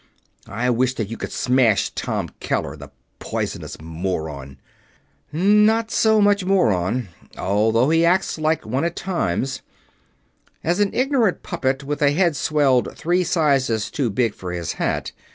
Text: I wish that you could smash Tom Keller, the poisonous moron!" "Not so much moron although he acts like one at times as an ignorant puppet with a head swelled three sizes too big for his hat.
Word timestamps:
I 0.47 0.71
wish 0.71 0.95
that 0.95 1.09
you 1.09 1.15
could 1.17 1.31
smash 1.31 1.91
Tom 1.91 2.29
Keller, 2.39 2.75
the 2.75 2.89
poisonous 3.19 3.79
moron!" 3.79 4.57
"Not 5.31 5.91
so 5.91 6.19
much 6.19 6.43
moron 6.43 7.09
although 7.37 7.91
he 7.91 8.03
acts 8.03 8.39
like 8.39 8.65
one 8.65 8.83
at 8.83 8.95
times 8.95 9.61
as 10.63 10.79
an 10.79 10.89
ignorant 10.95 11.43
puppet 11.43 11.83
with 11.83 12.01
a 12.01 12.13
head 12.13 12.35
swelled 12.35 12.97
three 12.97 13.23
sizes 13.23 13.91
too 13.91 14.09
big 14.09 14.33
for 14.33 14.51
his 14.51 14.71
hat. 14.81 15.11